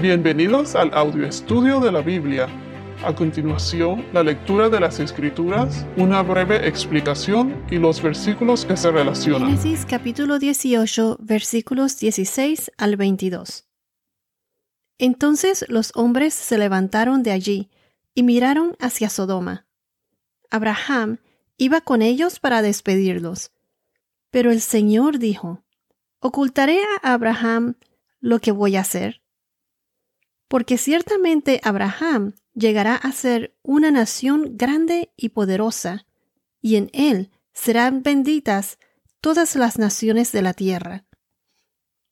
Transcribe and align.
Bienvenidos 0.00 0.74
al 0.74 0.92
audio 0.92 1.26
estudio 1.26 1.80
de 1.80 1.90
la 1.90 2.02
Biblia. 2.02 2.48
A 3.02 3.14
continuación, 3.14 4.04
la 4.12 4.22
lectura 4.22 4.68
de 4.68 4.78
las 4.78 5.00
Escrituras, 5.00 5.86
una 5.96 6.22
breve 6.22 6.68
explicación 6.68 7.64
y 7.70 7.76
los 7.76 8.02
versículos 8.02 8.66
que 8.66 8.76
se 8.76 8.90
relacionan. 8.90 9.56
Génesis 9.56 9.86
capítulo 9.86 10.38
18, 10.38 11.16
versículos 11.20 11.98
16 11.98 12.72
al 12.76 12.96
22. 12.96 13.66
Entonces 14.98 15.64
los 15.70 15.92
hombres 15.94 16.34
se 16.34 16.58
levantaron 16.58 17.22
de 17.22 17.30
allí 17.30 17.70
y 18.14 18.22
miraron 18.22 18.76
hacia 18.78 19.08
Sodoma. 19.08 19.66
Abraham 20.50 21.20
iba 21.56 21.80
con 21.80 22.02
ellos 22.02 22.38
para 22.38 22.60
despedirlos. 22.60 23.50
Pero 24.30 24.50
el 24.50 24.60
Señor 24.60 25.18
dijo, 25.18 25.62
¿Ocultaré 26.18 26.80
a 27.02 27.14
Abraham 27.14 27.76
lo 28.20 28.40
que 28.40 28.52
voy 28.52 28.76
a 28.76 28.80
hacer? 28.80 29.22
Porque 30.48 30.78
ciertamente 30.78 31.60
Abraham 31.64 32.34
llegará 32.54 32.94
a 32.94 33.12
ser 33.12 33.56
una 33.62 33.90
nación 33.90 34.56
grande 34.56 35.12
y 35.16 35.30
poderosa, 35.30 36.06
y 36.60 36.76
en 36.76 36.90
él 36.92 37.30
serán 37.52 38.02
benditas 38.02 38.78
todas 39.20 39.56
las 39.56 39.78
naciones 39.78 40.32
de 40.32 40.42
la 40.42 40.54
tierra. 40.54 41.04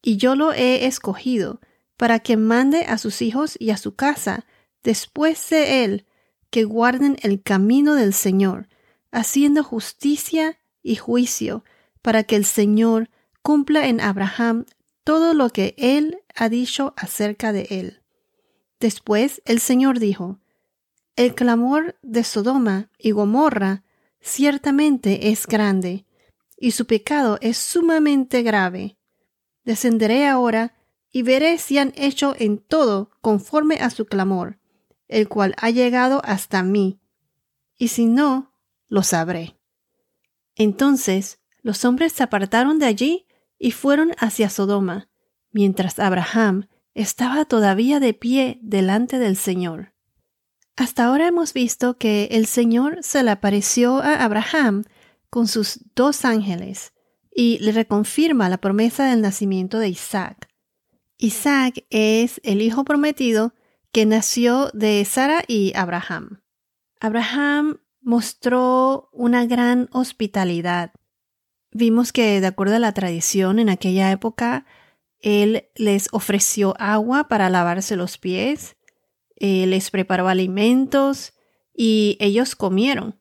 Y 0.03 0.17
yo 0.17 0.37
lo 0.37 0.53
he 0.53 0.87
escogido 0.87 1.61
para 1.97 2.19
que 2.19 2.37
mande 2.37 2.85
a 2.85 2.99
sus 2.99 3.23
hijos 3.23 3.57
y 3.59 3.71
a 3.71 3.77
su 3.77 3.95
casa 3.95 4.45
después 4.83 5.49
de 5.51 5.85
él 5.85 6.07
que 6.51 6.65
guarden 6.65 7.17
el 7.23 7.43
camino 7.43 7.95
del 7.95 8.13
Señor, 8.13 8.69
haciendo 9.11 9.65
justicia 9.65 10.59
y 10.83 10.97
juicio, 10.97 11.65
para 12.03 12.25
que 12.25 12.37
el 12.37 12.45
Señor 12.45 13.11
cumpla 13.43 13.89
en 13.89 14.01
Abraham 14.01 14.67
todo 15.05 15.35
lo 15.35 15.51
que 15.51 15.75
él 15.79 16.19
ha 16.35 16.49
dicho 16.49 16.95
acerca 16.97 17.53
de 17.53 17.67
él. 17.71 18.04
Después 18.81 19.43
el 19.45 19.61
Señor 19.61 19.99
dijo, 19.99 20.41
El 21.17 21.35
clamor 21.35 21.97
de 22.03 22.25
Sodoma 22.25 22.91
y 22.99 23.13
Gomorra 23.13 23.85
ciertamente 24.21 25.31
es 25.31 25.47
grande, 25.47 26.07
y 26.57 26.73
su 26.73 26.87
pecado 26.87 27.39
es 27.41 27.59
sumamente 27.59 28.43
grave. 28.43 28.97
Descenderé 29.65 30.27
ahora 30.27 30.75
y 31.11 31.23
veré 31.23 31.59
si 31.59 31.79
han 31.79 31.93
hecho 31.97 32.35
en 32.39 32.59
todo 32.59 33.11
conforme 33.21 33.77
a 33.77 33.91
su 33.91 34.07
clamor, 34.07 34.59
el 35.09 35.29
cual 35.29 35.55
ha 35.59 35.71
llegado 35.71 36.21
hasta 36.25 36.63
mí, 36.63 37.01
y 37.77 37.89
si 37.89 38.07
no, 38.07 38.53
lo 38.89 39.03
sabré. 39.03 39.57
Entonces 40.57 41.41
los 41.63 41.85
hombres 41.85 42.13
se 42.13 42.23
apartaron 42.23 42.79
de 42.79 42.87
allí 42.87 43.27
y 43.59 43.71
fueron 43.71 44.13
hacia 44.19 44.51
Sodoma, 44.51 45.09
mientras 45.51 45.99
Abraham 45.99 46.69
estaba 46.95 47.45
todavía 47.45 48.01
de 48.01 48.15
pie 48.15 48.59
delante 48.63 49.19
del 49.19 49.37
Señor. 49.37 49.93
Hasta 50.77 51.05
ahora 51.05 51.29
hemos 51.29 51.53
visto 51.53 51.99
que 51.99 52.29
el 52.33 52.47
Señor 52.47 52.99
se 53.03 53.23
le 53.23 53.31
apareció 53.31 53.99
a 53.99 54.25
Abraham 54.25 54.85
con 55.31 55.47
sus 55.47 55.81
dos 55.95 56.25
ángeles 56.25 56.93
y 57.35 57.59
le 57.59 57.73
reconfirma 57.73 58.49
la 58.49 58.59
promesa 58.59 59.07
del 59.07 59.21
nacimiento 59.21 59.79
de 59.79 59.89
Isaac. 59.89 60.49
Isaac 61.19 61.85
es 61.91 62.41
el 62.45 62.63
hijo 62.63 62.85
prometido 62.85 63.55
que 63.93 64.07
nació 64.07 64.71
de 64.73 65.05
Sara 65.05 65.45
y 65.47 65.73
Abraham. 65.77 66.43
Abraham 67.01 67.81
mostró 68.01 69.09
una 69.13 69.47
gran 69.47 69.89
hospitalidad. 69.93 70.93
Vimos 71.71 72.13
que, 72.13 72.41
de 72.41 72.47
acuerdo 72.47 72.77
a 72.77 72.81
la 72.81 72.93
tradición 72.93 73.59
en 73.59 73.69
aquella 73.69 74.11
época, 74.11 74.67
él 75.25 75.71
les 75.75 76.09
ofreció 76.13 76.75
agua 76.79 77.29
para 77.29 77.49
lavarse 77.49 77.97
los 77.97 78.19
pies, 78.19 78.77
les 79.37 79.91
preparó 79.91 80.29
alimentos 80.29 81.33
y 81.75 82.19
ellos 82.21 82.55
comieron. 82.55 83.19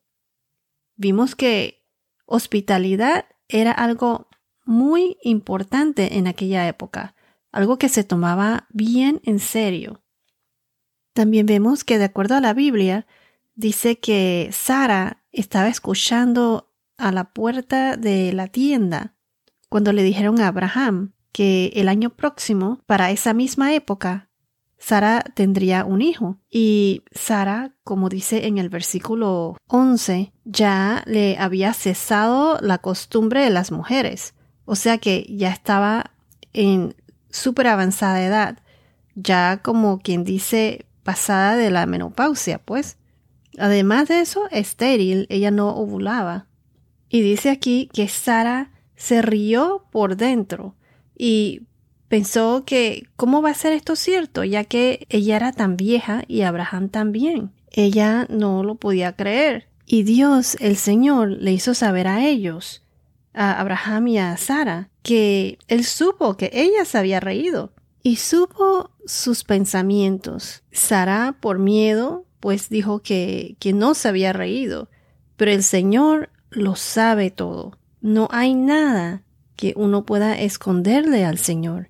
Vimos 0.96 1.36
que 1.36 1.88
hospitalidad 2.26 3.26
era 3.48 3.72
algo 3.72 4.28
muy 4.66 5.18
importante 5.24 6.18
en 6.18 6.28
aquella 6.28 6.68
época, 6.68 7.16
algo 7.54 7.78
que 7.78 7.88
se 7.88 8.04
tomaba 8.04 8.68
bien 8.70 9.22
en 9.24 9.40
serio. 9.40 10.04
También 11.14 11.46
vemos 11.46 11.86
que 11.86 11.98
de 11.98 12.06
acuerdo 12.06 12.36
a 12.36 12.42
la 12.42 12.54
Biblia, 12.54 13.08
dice 13.56 14.00
que 14.00 14.50
Sara 14.52 15.24
estaba 15.32 15.70
escuchando 15.70 16.70
a 16.98 17.14
la 17.14 17.32
puerta 17.32 17.96
de 17.96 18.34
la 18.34 18.48
tienda 18.48 19.16
cuando 19.70 19.94
le 19.94 20.04
dijeron 20.04 20.42
a 20.42 20.48
Abraham 20.48 21.13
que 21.34 21.74
el 21.76 21.90
año 21.90 22.12
próximo, 22.12 22.80
para 22.86 23.12
esa 23.12 23.34
misma 23.34 23.74
época, 23.74 24.30
Sara 24.78 25.24
tendría 25.34 25.84
un 25.84 26.02
hijo. 26.02 26.38
Y 26.50 27.04
Sara, 27.12 27.74
como 27.84 28.10
dice 28.10 28.48
en 28.48 28.58
el 28.58 28.70
versículo 28.70 29.58
11, 29.68 30.32
ya 30.46 31.04
le 31.06 31.38
había 31.38 31.74
cesado 31.74 32.60
la 32.62 32.78
costumbre 32.78 33.42
de 33.42 33.50
las 33.50 33.72
mujeres. 33.72 34.36
O 34.66 34.76
sea 34.76 34.98
que 34.98 35.26
ya 35.30 35.50
estaba 35.50 36.12
en 36.54 36.96
súper 37.30 37.68
avanzada 37.68 38.24
edad, 38.24 38.60
ya 39.16 39.62
como 39.64 40.00
quien 40.00 40.24
dice 40.24 40.86
pasada 41.04 41.56
de 41.56 41.72
la 41.72 41.86
menopausia, 41.86 42.60
pues. 42.60 42.98
Además 43.58 44.08
de 44.08 44.20
eso, 44.20 44.48
estéril, 44.52 45.28
ella 45.30 45.52
no 45.52 45.70
ovulaba. 45.70 46.48
Y 47.10 47.22
dice 47.22 47.50
aquí 47.50 47.90
que 47.94 48.08
Sara 48.08 48.72
se 48.96 49.22
rió 49.22 49.86
por 49.92 50.18
dentro 50.18 50.76
y 51.18 51.62
pensó 52.08 52.64
que 52.66 53.08
¿cómo 53.16 53.42
va 53.42 53.52
a 53.52 53.56
ser 53.56 53.74
esto 53.74 53.96
cierto? 53.96 54.44
ya 54.44 54.64
que 54.64 55.06
ella 55.10 55.36
era 55.36 55.52
tan 55.52 55.78
vieja 55.78 56.24
y 56.28 56.42
Abraham 56.42 56.90
también. 56.90 57.52
Ella 57.72 58.28
no 58.30 58.64
lo 58.64 58.76
podía 58.76 59.16
creer. 59.16 59.68
Y 59.86 60.04
Dios, 60.04 60.56
el 60.60 60.78
Señor, 60.78 61.30
le 61.30 61.52
hizo 61.52 61.74
saber 61.74 62.08
a 62.08 62.26
ellos, 62.26 62.84
a 63.34 63.60
Abraham 63.60 64.08
y 64.08 64.18
a 64.20 64.38
Sara, 64.38 64.90
que 65.02 65.58
él 65.68 65.84
supo 65.84 66.38
que 66.38 66.52
ella 66.54 66.86
se 66.86 66.98
había 66.98 67.20
reído 67.20 67.74
y 68.04 68.18
supo 68.18 68.92
sus 69.06 69.44
pensamientos. 69.44 70.64
Sara, 70.72 71.38
por 71.40 71.58
miedo, 71.58 72.26
pues 72.40 72.70
dijo 72.70 73.02
que, 73.02 73.56
que 73.60 73.74
no 73.74 73.94
se 73.94 74.10
había 74.10 74.34
reído, 74.34 74.90
pero 75.36 75.52
el 75.52 75.64
Señor 75.64 76.30
lo 76.52 76.76
sabe 76.76 77.32
todo. 77.32 77.78
No 78.02 78.28
hay 78.32 78.54
nada 78.54 79.24
que 79.56 79.74
uno 79.76 80.06
pueda 80.06 80.40
esconderle 80.40 81.26
al 81.26 81.38
Señor. 81.38 81.90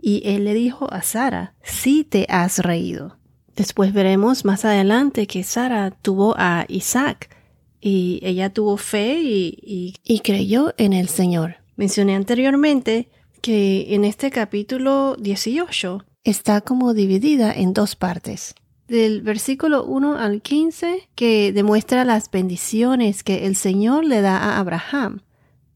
Y 0.00 0.22
él 0.24 0.44
le 0.44 0.54
dijo 0.54 0.92
a 0.92 1.02
Sara, 1.02 1.54
sí 1.62 2.04
te 2.04 2.26
has 2.28 2.58
reído. 2.58 3.18
Después 3.56 3.92
veremos 3.92 4.44
más 4.44 4.64
adelante 4.64 5.26
que 5.26 5.44
Sara 5.44 5.90
tuvo 5.90 6.34
a 6.38 6.64
Isaac 6.68 7.28
y 7.80 8.20
ella 8.22 8.50
tuvo 8.50 8.76
fe 8.76 9.20
y, 9.20 9.94
y, 10.04 10.20
creyó 10.20 10.74
en 10.76 10.92
el 10.92 11.08
Señor. 11.08 11.56
Mencioné 11.76 12.14
anteriormente 12.14 13.08
que 13.40 13.94
en 13.94 14.04
este 14.04 14.30
capítulo 14.30 15.16
18 15.18 16.04
está 16.24 16.60
como 16.60 16.94
dividida 16.94 17.52
en 17.52 17.72
dos 17.72 17.96
partes. 17.96 18.54
Del 18.86 19.22
versículo 19.22 19.84
1 19.84 20.16
al 20.16 20.42
15 20.42 21.08
que 21.14 21.52
demuestra 21.52 22.04
las 22.04 22.30
bendiciones 22.30 23.22
que 23.22 23.46
el 23.46 23.56
Señor 23.56 24.04
le 24.04 24.20
da 24.20 24.36
a 24.38 24.58
Abraham 24.58 25.20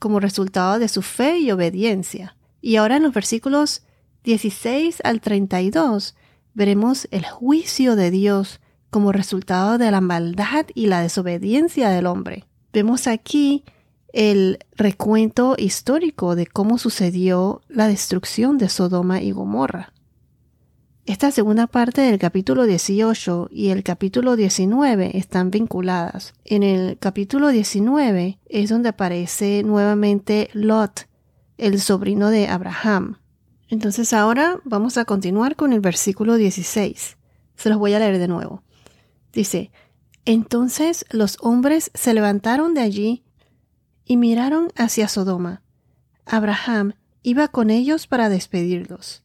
como 0.05 0.21
resultado 0.21 0.79
de 0.79 0.89
su 0.89 1.01
fe 1.01 1.39
y 1.39 1.51
obediencia. 1.51 2.37
Y 2.61 2.77
ahora 2.77 2.99
en 2.99 3.05
los 3.05 3.15
versículos 3.15 3.85
16 4.25 4.99
al 5.03 5.23
32 5.23 6.15
veremos 6.53 7.09
el 7.11 7.25
juicio 7.25 7.97
de 7.97 8.11
Dios 8.11 8.61
como 8.91 9.13
resultado 9.13 9.79
de 9.79 9.91
la 9.91 10.03
maldad 10.03 10.67
y 10.75 10.89
la 10.89 11.01
desobediencia 11.01 11.89
del 11.89 12.05
hombre. 12.05 12.45
Vemos 12.71 13.07
aquí 13.07 13.65
el 14.13 14.59
recuento 14.77 15.55
histórico 15.57 16.37
de 16.37 16.49
cómo 16.49 16.77
sucedió 16.77 17.63
la 17.71 17.89
destrucción 17.89 18.59
de 18.59 18.69
Sodoma 18.69 19.23
y 19.23 19.31
Gomorra. 19.31 19.94
Esta 21.07 21.31
segunda 21.31 21.67
parte 21.67 22.01
del 22.01 22.19
capítulo 22.19 22.65
18 22.65 23.51
y 23.53 23.69
el 23.69 23.83
capítulo 23.83 24.37
19 24.37 25.19
están 25.19 25.51
vinculadas. 25.51 26.33
En 26.47 26.63
el 26.63 26.97
capítulo 26.99 27.49
19 27.49 28.39
es 28.47 28.71
donde 28.71 28.89
aparece 28.89 29.63
nuevamente 29.65 30.49
Lot, 30.55 31.07
el 31.59 31.79
sobrino 31.83 32.31
de 32.31 32.49
Abraham. 32.49 33.19
Entonces 33.69 34.15
ahora 34.15 34.61
vamos 34.65 34.97
a 34.97 35.05
continuar 35.05 35.57
con 35.57 35.75
el 35.75 35.81
versículo 35.81 36.37
16. 36.37 37.19
Se 37.55 37.69
los 37.69 37.79
voy 37.79 37.93
a 37.93 37.99
leer 37.99 38.17
de 38.17 38.29
nuevo. 38.29 38.63
Dice, 39.31 39.73
entonces 40.25 41.05
los 41.11 41.37
hombres 41.43 41.91
se 41.93 42.15
levantaron 42.15 42.73
de 42.73 42.81
allí 42.81 43.25
y 44.07 44.17
miraron 44.17 44.69
hacia 44.75 45.09
Sodoma. 45.09 45.61
Abraham 46.25 46.95
iba 47.23 47.49
con 47.49 47.69
ellos 47.69 48.07
para 48.07 48.31
despedirlos. 48.31 49.24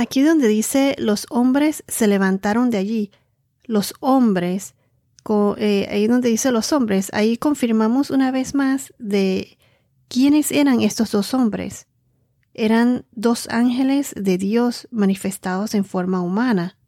Aquí 0.00 0.22
donde 0.22 0.48
dice 0.48 0.96
los 0.98 1.26
hombres 1.28 1.84
se 1.86 2.06
levantaron 2.06 2.70
de 2.70 2.78
allí, 2.78 3.10
los 3.64 3.92
hombres, 4.00 4.74
eh, 5.58 5.88
ahí 5.90 6.06
donde 6.06 6.30
dice 6.30 6.50
los 6.52 6.72
hombres, 6.72 7.10
ahí 7.12 7.36
confirmamos 7.36 8.08
una 8.08 8.30
vez 8.30 8.54
más 8.54 8.94
de 8.98 9.58
quiénes 10.08 10.52
eran 10.52 10.80
estos 10.80 11.10
dos 11.10 11.34
hombres. 11.34 11.86
eran 12.54 13.04
dos 13.12 13.46
ángeles 13.50 14.14
de 14.16 14.38
Dios 14.38 14.88
manifestados 14.90 15.74
en 15.74 15.84
forma 15.84 16.22
humana. 16.22 16.78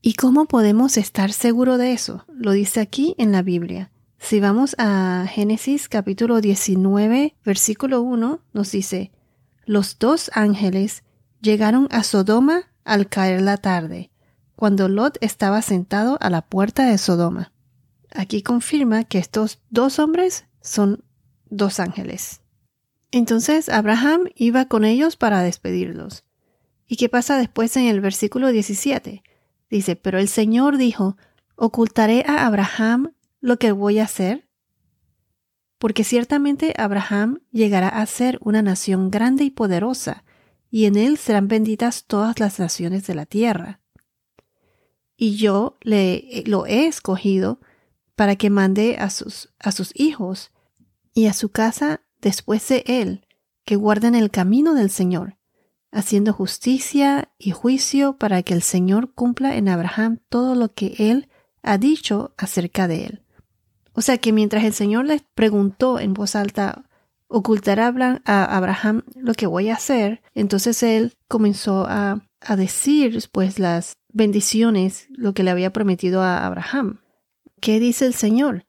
¿Y 0.00 0.14
cómo 0.14 0.46
podemos 0.46 0.96
estar 0.96 1.32
seguros 1.32 1.76
de 1.80 1.92
eso? 1.92 2.24
Lo 2.32 2.52
dice 2.52 2.78
aquí 2.78 3.16
en 3.18 3.32
la 3.32 3.42
Biblia. 3.42 3.90
Si 4.20 4.38
vamos 4.38 4.76
a 4.78 5.26
Génesis 5.28 5.88
capítulo 5.88 6.40
19, 6.40 7.34
versículo 7.44 8.00
1, 8.00 8.40
nos 8.52 8.70
dice, 8.70 9.10
los 9.66 9.98
dos 9.98 10.30
ángeles 10.34 11.02
llegaron 11.40 11.88
a 11.90 12.02
Sodoma 12.02 12.62
al 12.84 13.08
caer 13.08 13.42
la 13.42 13.56
tarde, 13.56 14.10
cuando 14.56 14.88
Lot 14.88 15.18
estaba 15.20 15.62
sentado 15.62 16.18
a 16.20 16.30
la 16.30 16.42
puerta 16.42 16.86
de 16.86 16.98
Sodoma. 16.98 17.52
Aquí 18.14 18.42
confirma 18.42 19.04
que 19.04 19.18
estos 19.18 19.60
dos 19.70 19.98
hombres 19.98 20.46
son 20.60 21.04
dos 21.50 21.80
ángeles. 21.80 22.40
Entonces 23.10 23.68
Abraham 23.68 24.28
iba 24.34 24.66
con 24.66 24.84
ellos 24.84 25.16
para 25.16 25.42
despedirlos. 25.42 26.24
¿Y 26.86 26.96
qué 26.96 27.08
pasa 27.08 27.36
después 27.36 27.76
en 27.76 27.84
el 27.84 28.00
versículo 28.00 28.48
17? 28.48 29.22
Dice, 29.70 29.96
pero 29.96 30.18
el 30.18 30.28
Señor 30.28 30.78
dijo, 30.78 31.16
¿ocultaré 31.54 32.24
a 32.26 32.46
Abraham 32.46 33.12
lo 33.40 33.58
que 33.58 33.72
voy 33.72 33.98
a 33.98 34.04
hacer? 34.04 34.48
Porque 35.78 36.02
ciertamente 36.02 36.74
Abraham 36.76 37.40
llegará 37.50 37.88
a 37.88 38.04
ser 38.06 38.38
una 38.42 38.62
nación 38.62 39.10
grande 39.10 39.44
y 39.44 39.50
poderosa, 39.50 40.24
y 40.70 40.84
en 40.84 40.96
él 40.96 41.16
serán 41.16 41.48
benditas 41.48 42.04
todas 42.04 42.40
las 42.40 42.58
naciones 42.58 43.06
de 43.06 43.14
la 43.14 43.26
tierra. 43.26 43.80
Y 45.16 45.36
yo 45.36 45.78
le 45.80 46.44
lo 46.46 46.66
he 46.66 46.86
escogido 46.86 47.60
para 48.14 48.36
que 48.36 48.50
mande 48.50 48.96
a 48.98 49.10
sus, 49.10 49.52
a 49.58 49.72
sus 49.72 49.92
hijos 49.94 50.50
y 51.14 51.26
a 51.26 51.32
su 51.32 51.50
casa 51.50 52.02
después 52.20 52.68
de 52.68 52.84
él, 52.86 53.26
que 53.64 53.76
guarden 53.76 54.14
el 54.14 54.30
camino 54.30 54.74
del 54.74 54.90
Señor, 54.90 55.36
haciendo 55.90 56.32
justicia 56.32 57.30
y 57.38 57.50
juicio 57.50 58.16
para 58.16 58.42
que 58.42 58.54
el 58.54 58.62
Señor 58.62 59.14
cumpla 59.14 59.56
en 59.56 59.68
Abraham 59.68 60.20
todo 60.28 60.54
lo 60.54 60.74
que 60.74 60.94
él 60.98 61.28
ha 61.62 61.78
dicho 61.78 62.34
acerca 62.36 62.88
de 62.88 63.06
él. 63.06 63.22
O 63.92 64.00
sea 64.00 64.18
que 64.18 64.32
mientras 64.32 64.64
el 64.64 64.72
Señor 64.72 65.06
les 65.06 65.22
preguntó 65.34 65.98
en 65.98 66.14
voz 66.14 66.36
alta, 66.36 66.87
¿ocultará 67.28 67.94
a 68.24 68.56
Abraham 68.56 69.04
lo 69.14 69.34
que 69.34 69.46
voy 69.46 69.68
a 69.68 69.74
hacer? 69.74 70.22
Entonces 70.34 70.82
él 70.82 71.14
comenzó 71.28 71.86
a, 71.88 72.26
a 72.40 72.56
decir 72.56 73.22
pues 73.30 73.58
las 73.58 73.94
bendiciones, 74.08 75.06
lo 75.10 75.34
que 75.34 75.42
le 75.42 75.50
había 75.50 75.72
prometido 75.72 76.22
a 76.22 76.44
Abraham. 76.46 77.00
¿Qué 77.60 77.78
dice 77.80 78.06
el 78.06 78.14
Señor? 78.14 78.64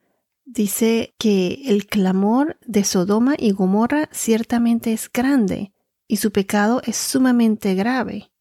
dice 0.51 1.13
que 1.19 1.61
el 1.67 1.85
clamor 1.85 2.57
de 2.65 2.83
Sodoma 2.83 3.35
y 3.37 3.51
Gomorra 3.51 4.09
ciertamente 4.11 4.93
es 4.93 5.11
grande 5.11 5.73
y 6.07 6.17
su 6.17 6.31
pecado 6.31 6.81
es 6.85 6.97
sumamente 6.97 7.75
grave. 7.75 8.31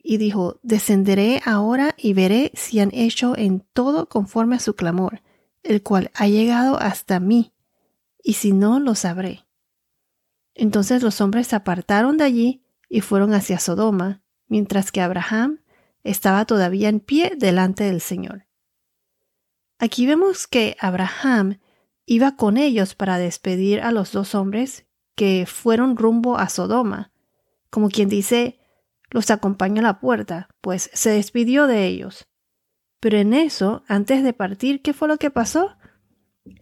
Y 0.00 0.18
dijo, 0.18 0.60
descenderé 0.62 1.42
ahora 1.44 1.94
y 1.98 2.14
veré 2.14 2.52
si 2.54 2.78
han 2.78 2.90
hecho 2.94 3.36
en 3.36 3.66
todo 3.72 4.08
conforme 4.08 4.56
a 4.56 4.60
su 4.60 4.74
clamor, 4.74 5.20
el 5.64 5.82
cual 5.82 6.10
ha 6.14 6.28
llegado 6.28 6.78
hasta 6.78 7.18
mí, 7.18 7.52
y 8.22 8.34
si 8.34 8.52
no, 8.52 8.78
lo 8.78 8.94
sabré. 8.94 9.47
Entonces 10.58 11.04
los 11.04 11.20
hombres 11.20 11.46
se 11.46 11.56
apartaron 11.56 12.16
de 12.18 12.24
allí 12.24 12.64
y 12.88 13.00
fueron 13.00 13.32
hacia 13.32 13.60
Sodoma, 13.60 14.22
mientras 14.48 14.90
que 14.90 15.00
Abraham 15.00 15.60
estaba 16.02 16.44
todavía 16.46 16.88
en 16.88 16.98
pie 16.98 17.34
delante 17.38 17.84
del 17.84 18.00
Señor. 18.00 18.46
Aquí 19.78 20.04
vemos 20.04 20.48
que 20.48 20.76
Abraham 20.80 21.60
iba 22.06 22.34
con 22.34 22.56
ellos 22.56 22.96
para 22.96 23.18
despedir 23.18 23.80
a 23.80 23.92
los 23.92 24.10
dos 24.10 24.34
hombres 24.34 24.86
que 25.14 25.46
fueron 25.46 25.96
rumbo 25.96 26.38
a 26.38 26.48
Sodoma. 26.48 27.12
Como 27.70 27.88
quien 27.88 28.08
dice, 28.08 28.58
los 29.10 29.30
acompañó 29.30 29.78
a 29.78 29.84
la 29.84 30.00
puerta, 30.00 30.48
pues 30.60 30.90
se 30.92 31.10
despidió 31.10 31.68
de 31.68 31.86
ellos. 31.86 32.26
Pero 32.98 33.16
en 33.18 33.32
eso, 33.32 33.84
antes 33.86 34.24
de 34.24 34.32
partir, 34.32 34.82
¿qué 34.82 34.92
fue 34.92 35.06
lo 35.06 35.18
que 35.18 35.30
pasó? 35.30 35.76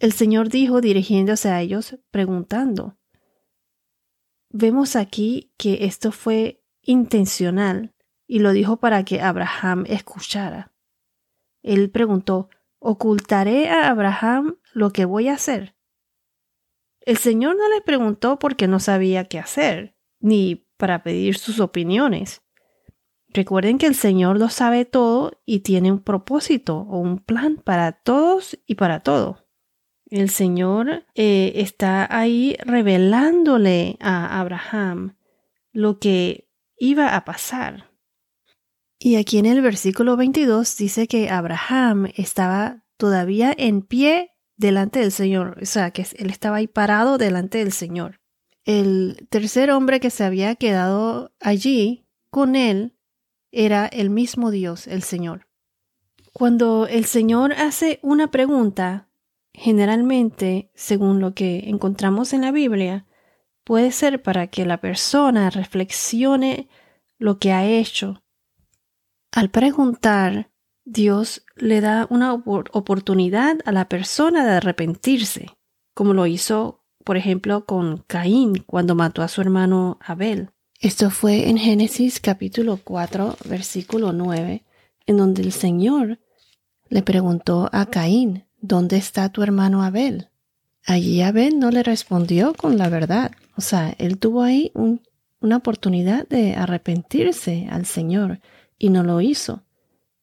El 0.01 0.13
Señor 0.13 0.51
dijo 0.51 0.83
dirigiéndose 0.83 1.49
a 1.49 1.63
ellos, 1.63 1.97
preguntando. 2.11 2.99
Vemos 4.59 4.97
aquí 4.97 5.53
que 5.59 5.85
esto 5.85 6.13
fue 6.13 6.65
intencional 6.81 7.95
y 8.27 8.39
lo 8.39 8.53
dijo 8.53 8.79
para 8.79 9.05
que 9.05 9.21
Abraham 9.21 9.85
escuchara. 9.87 10.73
Él 11.63 11.91
preguntó, 11.91 12.49
¿Ocultaré 12.79 13.69
a 13.69 13.91
Abraham 13.91 14.57
lo 14.73 14.95
que 14.95 15.05
voy 15.05 15.29
a 15.29 15.35
hacer? 15.35 15.77
El 17.03 17.19
Señor 17.19 17.59
no 17.59 17.69
le 17.69 17.83
preguntó 17.83 18.39
porque 18.39 18.67
no 18.67 18.81
sabía 18.81 19.27
qué 19.27 19.39
hacer, 19.39 19.95
ni 20.21 20.67
para 20.79 21.03
pedir 21.03 21.37
sus 21.37 21.61
opiniones. 21.61 22.41
Recuerden 23.29 23.77
que 23.77 23.87
el 23.87 23.95
Señor 23.95 24.39
lo 24.39 24.49
sabe 24.49 24.87
todo 24.87 25.33
y 25.45 25.61
tiene 25.61 25.93
un 25.93 26.03
propósito 26.03 26.79
o 26.79 26.99
un 26.99 27.19
plan 27.19 27.57
para 27.57 27.93
todos 27.93 28.59
y 28.65 28.77
para 28.77 29.01
todo. 29.01 29.46
El 30.09 30.31
Señor 30.31 31.05
eh, 31.15 31.53
está 31.57 32.07
ahí 32.17 32.57
revelándole 32.65 33.97
a 34.01 34.41
Abraham 34.41 35.17
lo 35.73 35.99
que 35.99 36.49
iba 36.79 37.17
a 37.17 37.25
pasar. 37.25 37.91
Y 38.99 39.17
aquí 39.17 39.39
en 39.39 39.47
el 39.47 39.61
versículo 39.61 40.17
22 40.17 40.77
dice 40.77 41.07
que 41.07 41.29
Abraham 41.29 42.09
estaba 42.17 42.85
todavía 42.97 43.55
en 43.57 43.83
pie 43.83 44.33
delante 44.57 45.01
del 45.01 45.13
Señor, 45.13 45.59
o 45.61 45.67
sea, 45.67 45.91
que 45.91 46.07
él 46.17 46.31
estaba 46.31 46.57
ahí 46.57 46.67
parado 46.67 47.19
delante 47.19 47.59
del 47.59 47.73
Señor. 47.73 48.21
El 48.65 49.27
tercer 49.29 49.71
hombre 49.71 50.01
que 50.01 50.11
se 50.11 50.25
había 50.25 50.55
quedado 50.55 51.33
allí 51.41 52.07
con 52.31 52.57
él 52.57 52.97
era 53.53 53.87
el 53.87 54.11
mismo 54.11 54.51
Dios, 54.51 54.87
el 54.87 55.03
Señor. 55.03 55.47
Cuando 56.33 56.87
el 56.87 57.05
Señor 57.05 57.53
hace 57.53 57.99
una 58.03 58.31
pregunta, 58.31 59.06
generalmente, 59.57 60.71
según 60.75 61.21
lo 61.21 61.35
que 61.35 61.69
encontramos 61.69 62.33
en 62.33 62.43
la 62.43 62.53
Biblia, 62.53 63.07
puede 63.65 63.91
ser 63.91 64.23
para 64.23 64.47
que 64.47 64.65
la 64.65 64.81
persona 64.81 65.51
reflexione 65.51 66.69
lo 67.19 67.39
que 67.39 67.53
ha 67.53 67.67
hecho 67.67 68.23
al 69.37 69.51
preguntar, 69.51 70.51
Dios 70.87 71.45
le 71.57 71.83
da 71.83 72.07
una 72.09 72.33
oportunidad 72.33 73.59
a 73.67 73.73
la 73.73 73.87
persona 73.87 74.47
de 74.47 74.53
arrepentirse, 74.53 75.51
como 75.93 76.15
lo 76.15 76.27
hizo, 76.27 76.87
por 77.05 77.19
ejemplo, 77.19 77.67
con 77.67 77.99
Caín 78.07 78.65
cuando 78.67 78.95
mató 78.95 79.21
a 79.21 79.29
su 79.29 79.43
hermano 79.43 79.99
Abel. 80.01 80.53
Esto 80.81 81.11
fue 81.11 81.51
en 81.51 81.59
Génesis 81.59 82.19
capítulo 82.19 82.81
4, 82.83 83.37
versículo 83.45 84.15
9, 84.15 84.65
en 85.05 85.17
donde 85.19 85.43
el 85.43 85.53
Señor 85.53 86.19
le 86.89 87.03
preguntó 87.03 87.69
a 87.73 87.85
Caín, 87.85 88.47
¿dónde 88.67 88.97
está 88.97 89.29
tu 89.29 89.43
hermano 89.43 89.83
Abel? 89.83 90.29
Allí 90.85 91.23
Abel 91.23 91.59
no 91.59 91.71
le 91.71 91.83
respondió 91.83 92.55
con 92.55 92.79
la 92.79 92.89
verdad. 92.89 93.33
O 93.57 93.61
sea, 93.61 93.95
él 93.99 94.19
tuvo 94.19 94.43
ahí 94.43 94.73
una 95.41 95.57
oportunidad 95.57 96.27
de 96.29 96.55
arrepentirse 96.55 97.69
al 97.71 97.87
Señor 97.87 98.41
y 98.79 98.91
no 98.91 99.03
lo 99.03 99.21
hizo. 99.21 99.63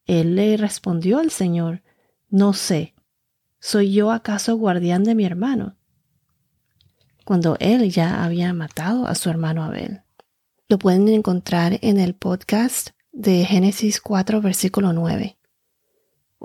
Él 0.06 0.36
le 0.36 0.58
respondió 0.58 1.20
al 1.20 1.32
Señor, 1.32 1.82
No 2.30 2.54
sé, 2.54 2.94
¿soy 3.60 3.94
yo 3.94 4.12
acaso 4.12 4.58
guardián 4.58 5.04
de 5.04 5.16
mi 5.16 5.26
hermano? 5.26 5.76
Cuando 7.26 7.56
él 7.60 7.90
ya 7.90 8.24
había 8.24 8.54
matado 8.54 9.08
a 9.08 9.16
su 9.16 9.30
hermano 9.30 9.64
Abel. 9.64 10.02
Lo 10.68 10.78
pueden 10.78 11.08
encontrar 11.08 11.80
en 11.82 12.00
el 12.00 12.16
podcast 12.16 12.90
de 13.12 13.46
Génesis 13.46 14.02
4, 14.02 14.42
versículo 14.42 14.92
9. 14.92 15.38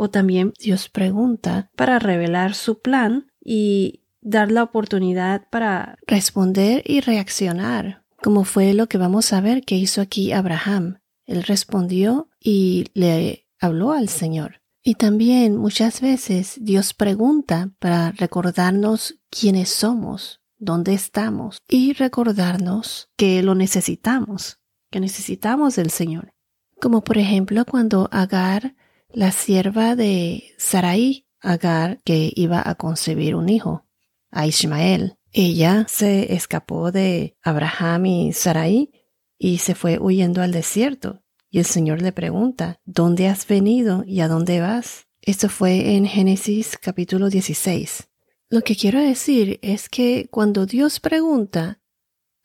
O 0.00 0.08
también 0.08 0.52
Dios 0.60 0.88
pregunta 0.88 1.72
para 1.74 1.98
revelar 1.98 2.54
su 2.54 2.80
plan 2.80 3.32
y 3.44 4.04
dar 4.20 4.52
la 4.52 4.62
oportunidad 4.62 5.48
para 5.50 5.98
responder 6.06 6.84
y 6.86 7.00
reaccionar, 7.00 8.04
como 8.22 8.44
fue 8.44 8.74
lo 8.74 8.88
que 8.88 8.96
vamos 8.96 9.32
a 9.32 9.40
ver 9.40 9.64
que 9.64 9.74
hizo 9.74 10.00
aquí 10.00 10.30
Abraham. 10.30 11.00
Él 11.26 11.42
respondió 11.42 12.30
y 12.38 12.86
le 12.94 13.48
habló 13.58 13.90
al 13.90 14.08
Señor. 14.08 14.62
Y 14.84 14.94
también 14.94 15.56
muchas 15.56 16.00
veces 16.00 16.58
Dios 16.60 16.94
pregunta 16.94 17.72
para 17.80 18.12
recordarnos 18.12 19.16
quiénes 19.30 19.68
somos, 19.68 20.42
dónde 20.58 20.94
estamos 20.94 21.58
y 21.68 21.92
recordarnos 21.92 23.10
que 23.16 23.42
lo 23.42 23.56
necesitamos, 23.56 24.60
que 24.92 25.00
necesitamos 25.00 25.74
del 25.74 25.90
Señor. 25.90 26.34
Como 26.80 27.02
por 27.02 27.18
ejemplo 27.18 27.64
cuando 27.64 28.08
Agar, 28.12 28.76
la 29.12 29.32
sierva 29.32 29.96
de 29.96 30.54
Sarai, 30.58 31.24
Agar 31.40 32.00
que 32.02 32.32
iba 32.34 32.68
a 32.68 32.74
concebir 32.74 33.36
un 33.36 33.48
hijo, 33.48 33.86
a 34.30 34.48
Ismael, 34.48 35.18
ella 35.32 35.86
se 35.88 36.34
escapó 36.34 36.90
de 36.90 37.36
Abraham 37.42 38.06
y 38.06 38.32
Sarai 38.32 38.90
y 39.38 39.58
se 39.58 39.76
fue 39.76 39.98
huyendo 39.98 40.42
al 40.42 40.50
desierto. 40.50 41.22
Y 41.48 41.60
el 41.60 41.64
Señor 41.64 42.02
le 42.02 42.12
pregunta, 42.12 42.80
¿dónde 42.84 43.28
has 43.28 43.46
venido 43.46 44.02
y 44.04 44.20
a 44.20 44.28
dónde 44.28 44.60
vas? 44.60 45.06
Esto 45.22 45.48
fue 45.48 45.94
en 45.94 46.06
Génesis 46.06 46.76
capítulo 46.76 47.30
16. 47.30 48.08
Lo 48.50 48.62
que 48.62 48.76
quiero 48.76 49.00
decir 49.00 49.58
es 49.62 49.88
que 49.88 50.28
cuando 50.30 50.66
Dios 50.66 51.00
pregunta, 51.00 51.80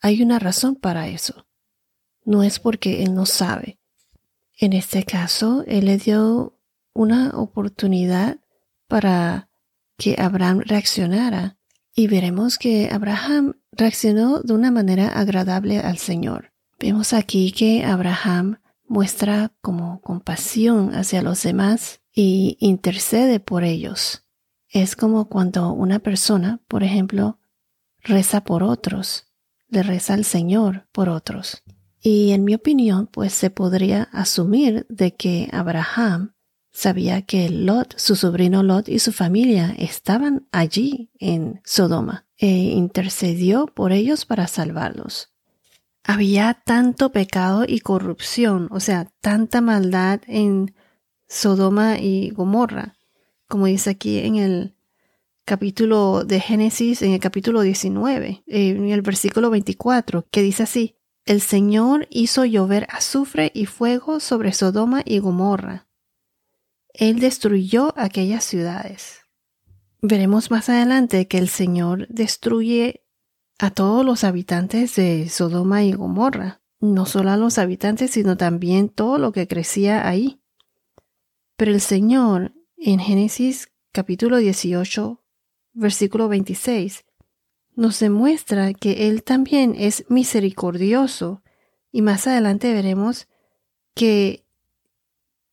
hay 0.00 0.22
una 0.22 0.38
razón 0.38 0.76
para 0.76 1.08
eso. 1.08 1.46
no 2.26 2.42
es 2.42 2.58
porque 2.58 3.02
Él 3.02 3.14
no 3.14 3.26
sabe. 3.26 3.80
En 4.56 4.72
este 4.72 5.04
caso, 5.04 5.64
Él 5.66 5.86
le 5.86 5.98
dio 5.98 6.58
una 6.92 7.30
oportunidad 7.30 8.38
para 8.86 9.48
que 9.98 10.16
Abraham 10.18 10.60
reaccionara 10.64 11.58
y 11.94 12.06
veremos 12.06 12.58
que 12.58 12.88
Abraham 12.90 13.54
reaccionó 13.72 14.40
de 14.40 14.52
una 14.54 14.70
manera 14.70 15.08
agradable 15.08 15.78
al 15.80 15.98
Señor. 15.98 16.52
Vemos 16.78 17.12
aquí 17.12 17.52
que 17.52 17.84
Abraham 17.84 18.58
muestra 18.86 19.52
como 19.60 20.00
compasión 20.00 20.94
hacia 20.94 21.22
los 21.22 21.42
demás 21.42 22.00
y 22.12 22.56
intercede 22.60 23.40
por 23.40 23.64
ellos. 23.64 24.24
Es 24.68 24.96
como 24.96 25.28
cuando 25.28 25.72
una 25.72 25.98
persona, 25.98 26.60
por 26.68 26.82
ejemplo, 26.82 27.38
reza 28.02 28.44
por 28.44 28.62
otros, 28.62 29.26
le 29.68 29.82
reza 29.82 30.14
al 30.14 30.24
Señor 30.24 30.86
por 30.92 31.08
otros. 31.08 31.63
Y 32.06 32.32
en 32.32 32.44
mi 32.44 32.54
opinión, 32.54 33.06
pues 33.06 33.32
se 33.32 33.48
podría 33.48 34.10
asumir 34.12 34.84
de 34.90 35.14
que 35.14 35.48
Abraham 35.52 36.34
sabía 36.70 37.22
que 37.22 37.48
Lot, 37.48 37.98
su 37.98 38.14
sobrino 38.14 38.62
Lot 38.62 38.90
y 38.90 38.98
su 38.98 39.10
familia 39.10 39.74
estaban 39.78 40.46
allí 40.52 41.10
en 41.18 41.62
Sodoma 41.64 42.26
e 42.36 42.48
intercedió 42.48 43.64
por 43.64 43.92
ellos 43.92 44.26
para 44.26 44.48
salvarlos. 44.48 45.32
Había 46.02 46.60
tanto 46.66 47.10
pecado 47.10 47.64
y 47.66 47.80
corrupción, 47.80 48.68
o 48.70 48.80
sea, 48.80 49.10
tanta 49.22 49.62
maldad 49.62 50.20
en 50.26 50.74
Sodoma 51.26 51.98
y 51.98 52.28
Gomorra, 52.32 52.98
como 53.48 53.64
dice 53.64 53.88
aquí 53.88 54.18
en 54.18 54.36
el 54.36 54.76
capítulo 55.46 56.24
de 56.24 56.38
Génesis, 56.38 57.00
en 57.00 57.12
el 57.12 57.20
capítulo 57.20 57.62
19, 57.62 58.42
en 58.46 58.90
el 58.90 59.00
versículo 59.00 59.48
24, 59.48 60.26
que 60.30 60.42
dice 60.42 60.64
así, 60.64 60.98
el 61.26 61.40
Señor 61.40 62.06
hizo 62.10 62.44
llover 62.44 62.86
azufre 62.90 63.50
y 63.54 63.66
fuego 63.66 64.20
sobre 64.20 64.52
Sodoma 64.52 65.02
y 65.04 65.18
Gomorra. 65.20 65.86
Él 66.92 67.18
destruyó 67.18 67.94
aquellas 67.96 68.44
ciudades. 68.44 69.20
Veremos 70.02 70.50
más 70.50 70.68
adelante 70.68 71.26
que 71.26 71.38
el 71.38 71.48
Señor 71.48 72.06
destruye 72.08 73.06
a 73.58 73.70
todos 73.70 74.04
los 74.04 74.22
habitantes 74.22 74.96
de 74.96 75.28
Sodoma 75.30 75.82
y 75.82 75.92
Gomorra, 75.92 76.60
no 76.80 77.06
solo 77.06 77.30
a 77.30 77.36
los 77.36 77.56
habitantes, 77.58 78.10
sino 78.10 78.36
también 78.36 78.90
todo 78.90 79.16
lo 79.18 79.32
que 79.32 79.48
crecía 79.48 80.06
ahí. 80.06 80.42
Pero 81.56 81.72
el 81.72 81.80
Señor, 81.80 82.52
en 82.76 82.98
Génesis 82.98 83.72
capítulo 83.92 84.36
18, 84.36 85.24
versículo 85.72 86.28
26, 86.28 87.04
nos 87.76 87.98
demuestra 88.00 88.72
que 88.74 89.08
Él 89.08 89.22
también 89.22 89.74
es 89.76 90.04
misericordioso 90.08 91.42
y 91.90 92.02
más 92.02 92.26
adelante 92.26 92.72
veremos 92.72 93.28
que 93.94 94.44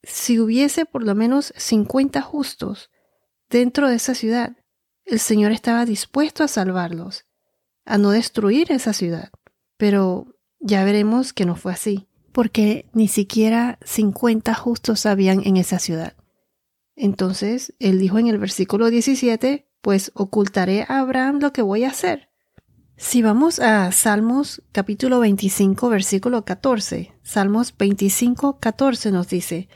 si 0.04 0.40
hubiese 0.40 0.86
por 0.86 1.04
lo 1.04 1.16
menos 1.16 1.54
50 1.56 2.22
justos 2.22 2.90
dentro 3.50 3.90
de 3.90 3.96
esa 3.96 4.16
ciudad, 4.16 4.58
el 5.06 5.20
Señor 5.20 5.52
estaba 5.52 5.86
dispuesto 5.86 6.44
a 6.44 6.48
salvarlos, 6.48 7.26
a 7.86 7.98
no 7.98 8.12
destruir 8.12 8.72
esa 8.72 8.94
ciudad. 8.94 9.30
Pero 9.78 10.36
ya 10.60 10.84
veremos 10.84 11.34
que 11.34 11.46
no 11.46 11.56
fue 11.56 11.74
así, 11.74 12.08
porque 12.32 12.90
ni 12.94 13.08
siquiera 13.08 13.78
50 13.84 14.54
justos 14.54 15.06
habían 15.06 15.46
en 15.46 15.58
esa 15.58 15.80
ciudad. 15.80 16.16
Entonces, 16.96 17.74
él 17.80 18.00
dijo 18.00 18.20
en 18.20 18.28
el 18.28 18.38
versículo 18.38 18.90
17, 18.90 19.68
pues 19.82 20.12
ocultaré 20.14 20.86
a 20.88 21.00
Abraham 21.00 21.40
lo 21.40 21.54
que 21.54 21.62
voy 21.62 21.84
a 21.84 21.90
hacer. 21.90 22.30
Si 22.98 23.24
vamos 23.24 23.60
a 23.60 23.92
Salmos 23.92 24.62
capítulo 24.72 25.20
25, 25.20 25.90
versículo 25.90 26.46
14, 26.46 27.12
Salmos 27.24 27.76
25, 27.76 28.60
14 28.60 29.12
nos 29.12 29.28
dice, 29.28 29.70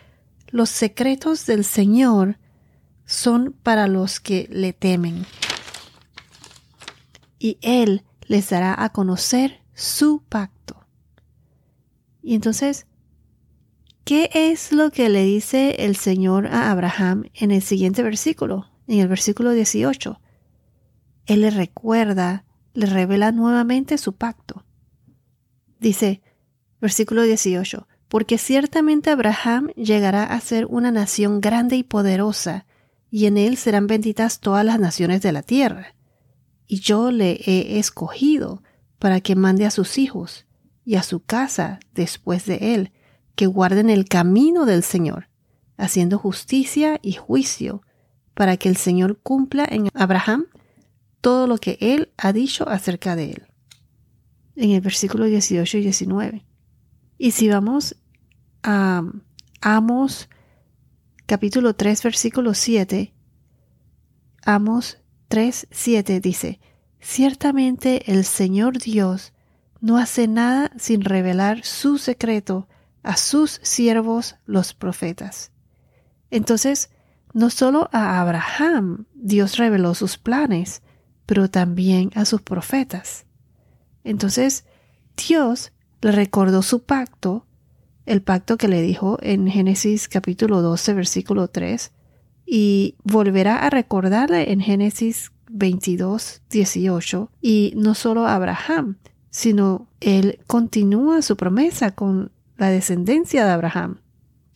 Los 0.50 0.70
secretos 0.70 1.48
del 1.48 1.66
Señor 1.66 2.38
son 3.06 3.56
para 3.64 3.88
los 3.88 4.20
que 4.20 4.48
le 4.52 4.74
temen, 4.74 5.26
y 7.40 7.58
Él 7.62 8.04
les 8.28 8.50
dará 8.50 8.76
a 8.84 8.90
conocer 8.90 9.62
su 9.74 10.22
pacto. 10.30 10.86
Y 12.22 12.36
entonces, 12.36 12.86
¿qué 14.04 14.30
es 14.34 14.72
lo 14.72 14.92
que 14.92 15.10
le 15.10 15.24
dice 15.24 15.76
el 15.80 15.96
Señor 15.96 16.48
a 16.48 16.70
Abraham 16.72 17.26
en 17.34 17.52
el 17.52 17.64
siguiente 17.64 18.04
versículo? 18.04 18.75
En 18.88 19.00
el 19.00 19.08
versículo 19.08 19.51
18, 19.51 20.20
Él 21.25 21.42
le 21.42 21.50
recuerda, 21.50 22.46
le 22.74 22.86
revela 22.86 23.32
nuevamente 23.32 23.98
su 23.98 24.13
pacto. 24.13 24.63
Dice, 25.80 26.22
versículo 26.82 27.24
18, 27.24 27.88
porque 28.08 28.38
ciertamente 28.38 29.10
Abraham 29.10 29.70
llegará 29.75 30.24
a 30.24 30.39
ser 30.39 30.65
una 30.68 30.92
nación 30.92 31.42
grande 31.42 31.75
y 31.75 31.84
poderosa, 31.84 32.65
y 33.10 33.25
en 33.25 33.38
él 33.38 33.58
serán 33.58 33.88
benditas 33.88 34.39
todas 34.39 34.65
las 34.65 34.80
naciones 34.80 35.22
de 35.22 35.32
la 35.32 35.42
tierra. 35.42 35.96
Y 36.68 36.80
yo 36.80 37.12
le 37.12 37.39
he 37.46 37.80
escogido 37.80 38.62
para 39.00 39.22
que 39.22 39.36
mande 39.36 39.65
a 39.65 39.72
sus 39.72 39.98
hijos 39.98 40.46
y 40.84 40.96
a 40.96 41.04
su 41.04 41.22
casa 41.22 41.80
después 41.94 42.46
de 42.46 42.74
él, 42.75 42.92
que 43.36 43.48
guarden 43.48 43.89
el 43.89 44.06
camino 44.06 44.65
del 44.65 44.84
Señor, 44.84 45.30
haciendo 45.77 46.18
justicia 46.18 47.00
y 47.01 47.13
juicio, 47.13 47.82
para 48.36 48.58
que 48.58 48.70
el 48.70 48.77
Señor 48.77 49.18
cumpla 49.24 49.65
en 49.68 49.89
Abraham 49.96 50.46
todo 51.22 51.48
lo 51.48 51.58
que 51.58 51.77
Él 51.82 52.12
ha 52.18 52.32
dicho 52.34 52.70
acerca 52.70 53.15
de 53.15 53.32
Él. 53.32 53.48
En 54.56 54.70
el 54.72 54.82
versículo 54.82 55.25
18 55.25 55.80
y 55.80 55.82
19. 55.82 56.46
Y 57.18 57.32
si 57.32 57.50
vamos 57.50 57.96
a 58.62 59.04
Amos 59.62 60.30
capítulo 61.25 61.75
3 61.75 62.04
versículo 62.04 62.54
7, 62.54 63.13
Amos 64.44 65.00
3, 65.30 65.68
7 65.72 66.20
dice, 66.20 66.60
Ciertamente 67.00 68.12
el 68.12 68.25
Señor 68.25 68.80
Dios 68.80 69.34
no 69.82 69.98
hace 69.98 70.27
nada 70.27 70.72
sin 70.77 71.01
revelar 71.01 71.63
su 71.63 71.98
secreto 71.98 72.68
a 73.01 73.18
sus 73.18 73.60
siervos 73.63 74.36
los 74.46 74.74
profetas. 74.74 75.51
Entonces, 76.32 76.89
no 77.36 77.50
solo 77.50 77.89
a 77.92 78.22
Abraham 78.22 79.08
Dios 79.13 79.58
reveló 79.58 79.94
sus 79.94 80.18
planes, 80.18 80.82
pero 81.25 81.50
también 81.50 82.10
a 82.15 82.24
sus 82.24 82.42
profetas. 82.42 83.25
Entonces, 84.06 84.63
Dios 85.18 85.74
le 86.01 86.13
recordó 86.13 86.62
su 86.62 86.84
pacto, 86.84 87.46
el 88.06 88.22
pacto 88.22 88.58
que 88.58 88.70
le 88.70 88.82
dijo 88.82 89.18
en 89.22 89.48
Génesis 89.48 90.08
capítulo 90.08 90.62
12, 90.62 90.94
versículo 90.94 91.50
3, 91.50 91.92
y 92.46 92.96
volverá 93.04 93.65
a 93.65 93.70
recordarle 93.70 94.54
en 94.54 94.62
Génesis 94.62 95.34
22, 95.50 96.42
18, 96.50 97.32
y 97.42 97.74
no 97.75 97.96
solo 97.96 98.27
a 98.27 98.36
Abraham, 98.36 98.96
sino 99.30 99.89
él 100.00 100.39
continúa 100.48 101.22
su 101.22 101.36
promesa 101.36 101.92
con 101.92 102.32
la 102.56 102.70
descendencia 102.70 103.44
de 103.44 103.51
Abraham. 103.51 104.00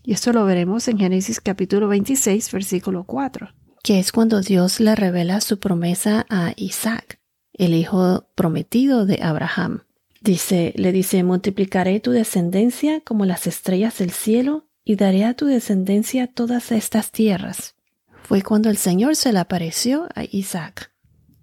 Y 0.09 0.13
esto 0.13 0.33
lo 0.33 0.43
veremos 0.43 0.87
en 0.87 0.97
Génesis 0.97 1.39
capítulo 1.39 1.87
26, 1.87 2.51
versículo 2.51 3.03
4, 3.03 3.53
que 3.83 3.99
es 3.99 4.11
cuando 4.11 4.41
Dios 4.41 4.79
le 4.79 4.95
revela 4.95 5.39
su 5.39 5.59
promesa 5.59 6.25
a 6.31 6.53
Isaac, 6.55 7.19
el 7.53 7.75
hijo 7.75 8.25
prometido 8.33 9.05
de 9.05 9.19
Abraham. 9.21 9.83
Dice, 10.19 10.73
le 10.77 10.91
dice, 10.91 11.21
multiplicaré 11.21 11.99
tu 11.99 12.09
descendencia 12.09 13.01
como 13.01 13.25
las 13.25 13.45
estrellas 13.45 13.99
del 13.99 14.09
cielo 14.09 14.65
y 14.83 14.95
daré 14.95 15.25
a 15.25 15.35
tu 15.35 15.45
descendencia 15.45 16.25
todas 16.25 16.71
estas 16.71 17.11
tierras. 17.11 17.75
Fue 18.23 18.41
cuando 18.41 18.71
el 18.71 18.77
Señor 18.77 19.15
se 19.15 19.31
le 19.31 19.37
apareció 19.37 20.09
a 20.15 20.23
Isaac. 20.23 20.91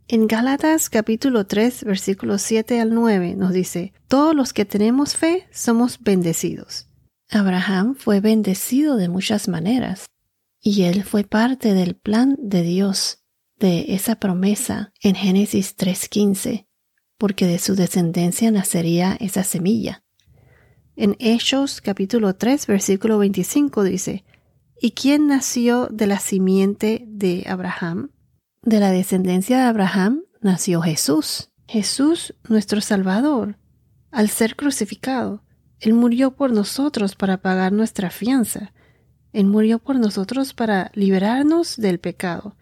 En 0.08 0.26
Gálatas 0.26 0.90
capítulo 0.90 1.46
3 1.46 1.84
versículos 1.84 2.42
7 2.42 2.80
al 2.80 2.92
9 2.92 3.36
nos 3.36 3.52
dice, 3.52 3.92
todos 4.08 4.34
los 4.34 4.52
que 4.52 4.64
tenemos 4.64 5.14
fe 5.14 5.46
somos 5.52 6.00
bendecidos. 6.00 6.85
Abraham 7.30 7.96
fue 7.96 8.20
bendecido 8.20 8.96
de 8.96 9.08
muchas 9.08 9.48
maneras 9.48 10.06
y 10.60 10.82
él 10.82 11.04
fue 11.04 11.24
parte 11.24 11.74
del 11.74 11.96
plan 11.96 12.36
de 12.40 12.62
Dios, 12.62 13.24
de 13.58 13.94
esa 13.94 14.16
promesa 14.16 14.92
en 15.00 15.14
Génesis 15.14 15.76
3.15, 15.76 16.66
porque 17.18 17.46
de 17.46 17.58
su 17.58 17.74
descendencia 17.74 18.50
nacería 18.50 19.16
esa 19.20 19.44
semilla. 19.44 20.04
En 20.94 21.16
Hechos 21.18 21.80
capítulo 21.80 22.36
3 22.36 22.66
versículo 22.66 23.18
25 23.18 23.82
dice, 23.82 24.24
¿Y 24.80 24.92
quién 24.92 25.26
nació 25.26 25.88
de 25.90 26.06
la 26.06 26.18
simiente 26.18 27.04
de 27.06 27.44
Abraham? 27.48 28.10
De 28.62 28.78
la 28.78 28.90
descendencia 28.90 29.58
de 29.58 29.64
Abraham 29.64 30.22
nació 30.40 30.80
Jesús, 30.82 31.50
Jesús 31.66 32.34
nuestro 32.48 32.80
Salvador, 32.80 33.58
al 34.10 34.28
ser 34.28 34.54
crucificado 34.54 35.45
él 35.80 35.94
murió 35.94 36.32
por 36.32 36.52
nosotros 36.52 37.14
para 37.14 37.38
pagar 37.38 37.72
nuestra 37.72 38.10
fianza. 38.10 38.72
Él 39.32 39.46
murió 39.46 39.78
por 39.78 39.96
nosotros 39.96 40.54
para 40.54 40.90
liberarnos 40.94 41.76
del 41.76 41.98
pecado. 41.98 42.56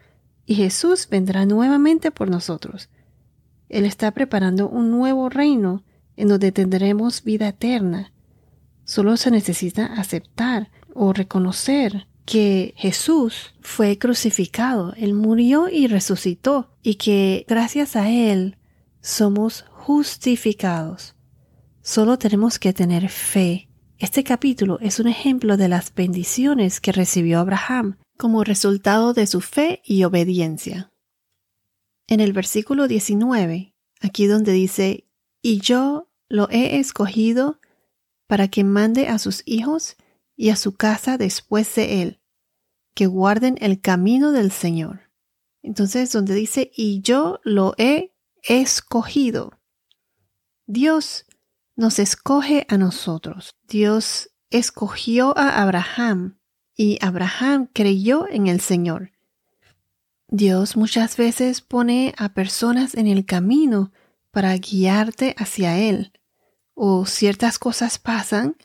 Y 0.47 0.57
Jesús 0.57 1.09
vendrá 1.09 1.47
nuevamente 1.47 2.11
por 2.11 2.29
nosotros. 2.29 2.91
Él 3.69 3.85
está 3.85 4.11
preparando 4.11 4.69
un 4.69 4.91
nuevo 4.91 5.29
reino 5.29 5.85
en 6.17 6.29
donde 6.29 6.53
tendremos 6.53 7.23
vida 7.25 7.49
eterna, 7.49 8.13
Solo 8.85 9.17
se 9.17 9.31
necesita 9.31 9.87
aceptar 9.87 10.71
o 10.95 11.13
reconocer 11.13 12.07
que 12.27 12.75
Jesús 12.77 13.55
fue 13.61 13.99
crucificado, 13.99 14.95
Él 14.97 15.15
murió 15.15 15.69
y 15.69 15.87
resucitó, 15.87 16.71
y 16.83 16.97
que 16.97 17.45
gracias 17.49 17.97
a 17.97 18.11
Él 18.11 18.57
somos 19.01 19.65
justificados. 19.71 21.14
Solo 21.87 22.17
tenemos 22.17 22.59
que 22.59 22.73
tener 22.73 23.11
fe. 23.11 23.69
Este 23.99 24.25
capítulo 24.25 24.79
es 24.81 25.01
un 25.01 25.07
ejemplo 25.07 25.59
de 25.59 25.69
las 25.69 25.95
bendiciones 25.95 26.81
que 26.81 26.93
recibió 26.93 27.41
Abraham 27.41 27.99
como 28.17 28.43
resultado 28.43 29.13
de 29.13 29.27
su 29.27 29.43
fe 29.43 29.83
y 29.85 30.05
obediencia. 30.05 30.91
En 32.07 32.21
el 32.21 32.33
versículo 32.33 32.89
19, 32.89 33.75
aquí 34.01 34.27
donde 34.27 34.53
dice, 34.53 35.07
y 35.43 35.61
yo 35.61 36.09
lo 36.27 36.49
he 36.49 36.79
escogido 36.79 37.61
para 38.27 38.49
que 38.49 38.65
mande 38.65 39.09
a 39.09 39.19
sus 39.19 39.43
hijos 39.45 39.97
y 40.37 40.49
a 40.49 40.57
su 40.57 40.77
casa 40.77 41.19
después 41.19 41.75
de 41.75 42.01
él, 42.01 42.21
que 42.95 43.05
guarden 43.05 43.59
el 43.61 43.79
camino 43.79 44.33
del 44.33 44.53
Señor. 44.53 45.11
Entonces, 45.61 46.11
donde 46.13 46.35
dice, 46.35 46.71
y 46.75 47.03
yo 47.03 47.41
lo 47.45 47.75
he 47.77 48.15
escogido. 48.43 49.61
Dios 50.67 51.24
nos 51.77 51.99
escoge 51.99 52.67
a 52.69 52.79
nosotros. 52.79 53.55
Dios 53.69 54.31
escogió 54.51 55.37
a 55.37 55.63
Abraham 55.63 56.39
y 56.77 56.99
Abraham 57.01 57.69
creyó 57.73 58.29
en 58.29 58.47
el 58.47 58.61
Señor. 58.61 59.13
Dios 60.29 60.77
muchas 60.77 61.17
veces 61.17 61.61
pone 61.61 62.15
a 62.17 62.35
personas 62.35 62.95
en 62.95 63.07
el 63.07 63.25
camino 63.25 63.93
para 64.31 64.57
guiarte 64.57 65.35
hacia 65.39 65.79
Él, 65.79 66.13
o 66.75 67.07
ciertas 67.07 67.59
cosas 67.59 67.99
pasan 67.99 68.57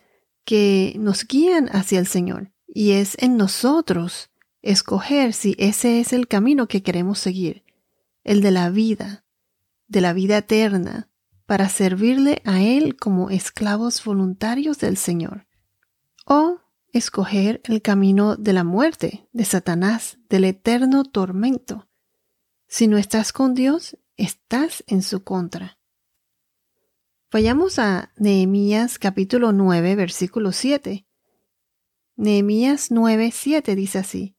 que 0.45 0.95
nos 0.97 1.27
guían 1.27 1.69
hacia 1.71 1.99
el 1.99 2.07
Señor, 2.07 2.51
y 2.67 2.91
es 2.93 3.15
en 3.19 3.37
nosotros 3.37 4.31
escoger 4.61 5.33
si 5.33 5.55
ese 5.59 5.99
es 5.99 6.11
el 6.11 6.27
camino 6.27 6.67
que 6.67 6.81
queremos 6.81 7.19
seguir, 7.19 7.63
el 8.23 8.41
de 8.41 8.51
la 8.51 8.69
vida, 8.69 9.25
de 9.87 10.01
la 10.01 10.13
vida 10.13 10.37
eterna, 10.37 11.08
para 11.49 11.67
servirle 11.67 12.43
a 12.45 12.61
Él 12.61 12.95
como 12.95 13.31
esclavos 13.31 14.05
voluntarios 14.05 14.77
del 14.77 14.97
Señor, 14.97 15.47
o 16.27 16.59
escoger 16.93 17.59
el 17.63 17.81
camino 17.81 18.35
de 18.35 18.53
la 18.53 18.63
muerte, 18.63 19.27
de 19.33 19.45
Satanás, 19.45 20.19
del 20.29 20.43
eterno 20.43 21.05
tormento. 21.05 21.89
Si 22.67 22.87
no 22.87 22.99
estás 22.99 23.33
con 23.33 23.55
Dios, 23.55 23.97
estás 24.15 24.83
en 24.85 25.01
su 25.01 25.23
contra. 25.23 25.79
Vayamos 27.31 27.79
a 27.79 28.13
Nehemías 28.15 28.99
capítulo 28.99 29.51
9, 29.51 29.95
versículo 29.95 30.51
7. 30.51 31.07
Nehemías 32.15 32.91
9, 32.91 33.31
7 33.33 33.75
dice 33.75 33.97
así, 33.97 34.37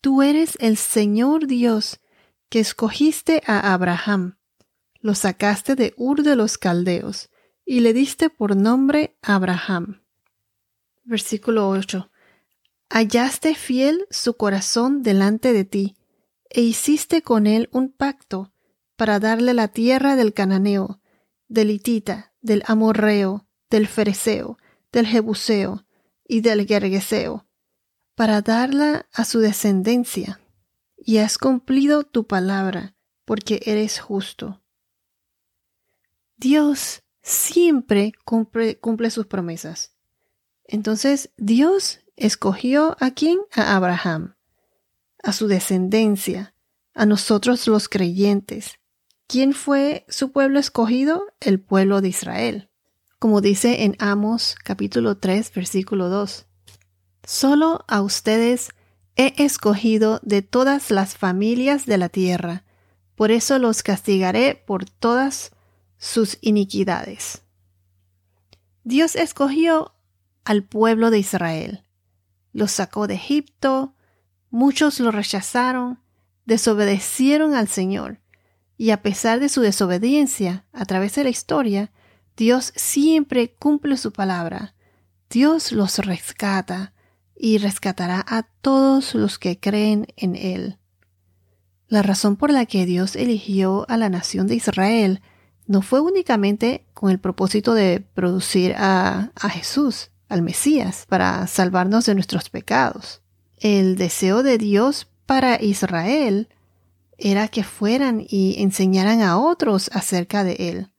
Tú 0.00 0.22
eres 0.22 0.56
el 0.58 0.78
Señor 0.78 1.46
Dios 1.46 2.00
que 2.48 2.60
escogiste 2.60 3.42
a 3.46 3.74
Abraham, 3.74 4.39
lo 5.00 5.14
sacaste 5.14 5.74
de 5.74 5.94
Ur 5.96 6.22
de 6.22 6.36
los 6.36 6.58
Caldeos, 6.58 7.30
y 7.64 7.80
le 7.80 7.92
diste 7.92 8.30
por 8.30 8.56
nombre 8.56 9.16
Abraham 9.22 10.00
Versículo 11.10 11.68
8. 11.68 12.08
Hallaste 12.88 13.56
fiel 13.56 14.06
su 14.10 14.34
corazón 14.34 15.02
delante 15.02 15.52
de 15.52 15.64
ti, 15.64 15.96
e 16.48 16.60
hiciste 16.60 17.22
con 17.22 17.48
él 17.48 17.68
un 17.72 17.90
pacto 17.90 18.52
para 18.94 19.18
darle 19.18 19.52
la 19.52 19.66
tierra 19.66 20.14
del 20.14 20.34
cananeo, 20.34 21.00
del 21.48 21.70
hitita, 21.70 22.32
del 22.42 22.62
amorreo, 22.66 23.48
del 23.70 23.88
fereceo, 23.88 24.56
del 24.92 25.06
jebuseo 25.06 25.84
y 26.28 26.42
del 26.42 26.64
gergeseo, 26.64 27.44
para 28.14 28.40
darla 28.40 29.08
a 29.12 29.24
su 29.24 29.40
descendencia. 29.40 30.40
Y 30.96 31.18
has 31.18 31.38
cumplido 31.38 32.04
tu 32.04 32.28
palabra, 32.28 32.94
porque 33.24 33.62
eres 33.64 33.98
justo. 33.98 34.59
Dios 36.40 37.02
siempre 37.20 38.14
cumple, 38.24 39.10
sus 39.10 39.26
promesas. 39.26 39.92
Entonces 40.64 41.28
Dios 41.36 42.00
escogió 42.16 42.96
a 42.98 43.10
quién? 43.10 43.40
A 43.52 43.76
Abraham, 43.76 44.36
a 45.22 45.34
su 45.34 45.48
descendencia, 45.48 46.54
a 46.94 47.04
nosotros 47.04 47.66
los 47.66 47.90
creyentes. 47.90 48.78
¿Quién 49.26 49.52
fue 49.52 50.06
su 50.08 50.32
pueblo 50.32 50.58
escogido? 50.58 51.26
El 51.40 51.60
pueblo 51.60 52.00
de 52.00 52.08
Israel. 52.08 52.70
Como 53.18 53.42
dice 53.42 53.84
en 53.84 53.96
Amos 53.98 54.56
capítulo 54.64 55.18
3 55.18 55.52
versículo 55.54 56.08
2. 56.08 56.46
Solo 57.22 57.84
a 57.86 58.00
ustedes 58.00 58.70
he 59.14 59.34
escogido 59.44 60.20
de 60.22 60.40
todas 60.40 60.90
las 60.90 61.18
familias 61.18 61.84
de 61.84 61.98
la 61.98 62.08
tierra, 62.08 62.64
por 63.14 63.30
eso 63.30 63.58
los 63.58 63.82
castigaré 63.82 64.54
por 64.54 64.88
todas 64.88 65.52
sus 66.00 66.38
iniquidades. 66.40 67.42
Dios 68.82 69.14
escogió 69.14 69.94
al 70.44 70.64
pueblo 70.64 71.10
de 71.10 71.18
Israel. 71.18 71.84
Los 72.52 72.72
sacó 72.72 73.06
de 73.06 73.14
Egipto, 73.14 73.94
muchos 74.48 74.98
lo 74.98 75.12
rechazaron, 75.12 76.00
desobedecieron 76.46 77.54
al 77.54 77.68
Señor, 77.68 78.18
y 78.76 78.90
a 78.90 79.02
pesar 79.02 79.38
de 79.38 79.50
su 79.50 79.60
desobediencia 79.60 80.64
a 80.72 80.86
través 80.86 81.14
de 81.14 81.24
la 81.24 81.30
historia, 81.30 81.92
Dios 82.34 82.72
siempre 82.74 83.52
cumple 83.52 83.98
su 83.98 84.10
palabra. 84.10 84.74
Dios 85.28 85.70
los 85.70 85.98
rescata 85.98 86.94
y 87.36 87.58
rescatará 87.58 88.24
a 88.26 88.44
todos 88.62 89.14
los 89.14 89.38
que 89.38 89.60
creen 89.60 90.06
en 90.16 90.34
Él. 90.34 90.78
La 91.88 92.02
razón 92.02 92.36
por 92.36 92.50
la 92.50 92.64
que 92.64 92.86
Dios 92.86 93.16
eligió 93.16 93.84
a 93.90 93.98
la 93.98 94.08
nación 94.08 94.46
de 94.46 94.54
Israel 94.54 95.20
no 95.70 95.82
fue 95.82 96.00
únicamente 96.00 96.84
con 96.94 97.12
el 97.12 97.20
propósito 97.20 97.74
de 97.74 98.00
producir 98.00 98.74
a, 98.76 99.30
Jesús, 99.52 100.10
al 100.28 100.42
Mesías 100.42 101.06
para 101.08 101.46
salvarnos 101.46 102.06
de 102.06 102.14
nuestros 102.16 102.50
pecados. 102.50 103.22
El 103.56 103.94
deseo 103.94 104.42
de 104.42 104.58
Dios 104.58 105.06
para 105.26 105.62
Israel 105.62 106.48
era 107.18 107.46
que 107.46 107.62
fueran 107.62 108.26
y 108.28 108.60
enseñaran 108.60 109.22
a 109.22 109.38
otros 109.38 109.90
acerca 109.92 110.42
de 110.42 110.54
Él. 110.54 110.92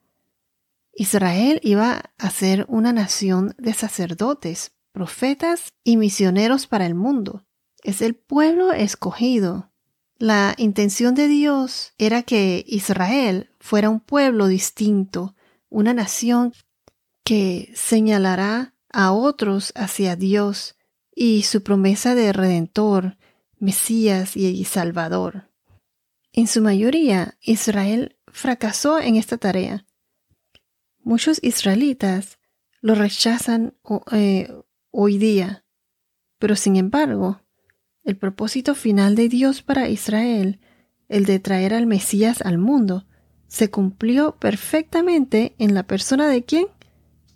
Israel 0.93 1.60
iba 1.63 2.03
a 2.17 2.29
ser 2.29 2.65
una 2.69 2.93
nación 2.93 3.53
de 3.57 3.73
sacerdotes, 3.73 4.71
profetas 4.93 5.73
y 5.84 5.97
misioneros 5.97 6.65
para 6.67 6.86
el 6.86 6.95
mundo. 6.95 7.45
Es 7.84 8.01
el 8.01 8.15
pueblo 8.15 8.71
escogido. 8.71 9.70
La 10.21 10.53
intención 10.60 11.15
de 11.15 11.27
Dios 11.27 11.93
era 11.97 12.21
que 12.21 12.63
Israel 12.67 13.49
fuera 13.60 13.89
un 13.89 13.99
pueblo 13.99 14.45
distinto, 14.45 15.36
una 15.67 15.95
nación 15.95 16.53
que 17.23 17.71
señalará 17.73 18.75
a 18.91 19.13
otros 19.13 19.73
hacia 19.75 20.15
Dios 20.15 20.75
y 21.15 21.41
su 21.41 21.63
promesa 21.63 22.13
de 22.13 22.34
Redentor, 22.34 23.17
Mesías 23.57 24.38
y 24.38 24.63
Salvador. 24.63 25.49
En 26.34 26.45
su 26.45 26.62
mayoría, 26.62 27.39
Israel 27.41 28.19
fracasó 28.27 28.99
en 28.99 29.15
esta 29.15 29.39
tarea. 29.39 29.88
Muchos 30.99 31.39
israelitas 31.41 32.38
lo 32.79 32.93
rechazan 32.93 33.73
eh, 34.12 34.53
hoy 34.91 35.17
día, 35.17 35.65
pero 36.38 36.55
sin 36.55 36.75
embargo, 36.75 37.40
el 38.04 38.18
propósito 38.18 38.76
final 38.76 39.16
de 39.16 39.30
Dios 39.30 39.62
para 39.62 39.90
Israel, 39.90 40.60
el 41.10 41.26
de 41.26 41.40
traer 41.40 41.74
al 41.74 41.88
Mesías 41.88 42.42
al 42.42 42.58
mundo, 42.58 43.06
se 43.48 43.70
cumplió 43.70 44.38
perfectamente 44.38 45.56
en 45.58 45.74
la 45.74 45.84
persona 45.84 46.28
de 46.28 46.44
quién? 46.44 46.68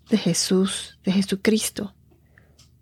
de 0.10 0.18
Jesús, 0.18 1.00
de 1.04 1.12
Jesucristo. 1.12 1.96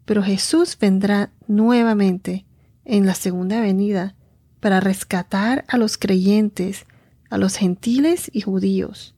Pero 0.06 0.24
Jesús 0.24 0.78
vendrá 0.80 1.32
nuevamente 1.48 2.46
en 2.86 3.06
la 3.06 3.16
segunda 3.16 3.62
venida 3.62 4.16
para 4.60 4.80
rescatar 4.80 5.66
a 5.68 5.78
los 5.78 5.98
creyentes, 5.98 6.86
a 7.30 7.38
los 7.38 7.56
gentiles 7.56 8.30
y 8.34 8.42
judíos, 8.42 9.16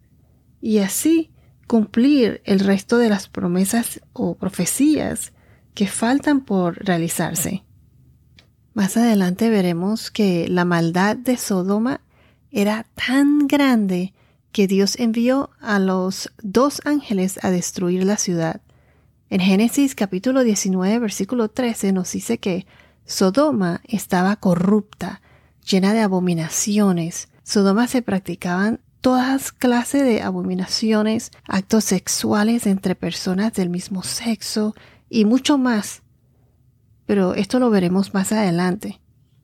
y 0.61 0.79
así 0.79 1.31
cumplir 1.67 2.41
el 2.45 2.59
resto 2.59 2.97
de 2.97 3.09
las 3.09 3.27
promesas 3.27 4.01
o 4.13 4.35
profecías 4.35 5.33
que 5.73 5.87
faltan 5.87 6.45
por 6.45 6.83
realizarse. 6.85 7.64
Más 8.75 8.97
adelante 8.97 9.49
veremos 9.49 10.11
que 10.11 10.49
la 10.49 10.65
maldad 10.65 11.15
de 11.15 11.37
Sodoma 11.37 12.01
era 12.51 12.85
tan 12.93 13.47
grande 13.47 14.13
que 14.51 14.67
Dios 14.67 14.99
envió 14.99 15.49
a 15.61 15.79
los 15.79 16.29
dos 16.43 16.81
ángeles 16.83 17.39
a 17.41 17.51
destruir 17.51 18.03
la 18.03 18.17
ciudad. 18.17 18.59
En 19.29 19.39
Génesis 19.39 19.95
capítulo 19.95 20.43
19 20.43 20.99
versículo 20.99 21.47
13 21.47 21.93
nos 21.93 22.11
dice 22.11 22.37
que 22.37 22.67
Sodoma 23.05 23.79
estaba 23.85 24.35
corrupta, 24.35 25.21
llena 25.65 25.93
de 25.93 26.01
abominaciones. 26.01 27.29
Sodoma 27.43 27.87
se 27.87 28.01
practicaban 28.01 28.81
todas 28.99 29.53
clases 29.53 30.03
de 30.03 30.21
abominaciones, 30.21 31.31
actos 31.47 31.85
sexuales 31.85 32.67
entre 32.67 32.95
personas 32.95 33.53
del 33.53 33.69
mismo 33.69 34.03
sexo 34.03 34.75
y 35.09 35.23
mucho 35.23 35.57
más. 35.57 36.01
Pero 37.05 37.33
esto 37.35 37.59
lo 37.59 37.69
veremos 37.69 38.13
más 38.13 38.31
adelante. 38.31 38.99